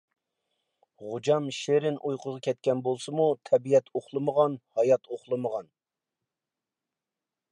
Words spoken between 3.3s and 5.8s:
تەبىئەت ئۇخلىمىغان، ھايات ئۇخلىمىغان،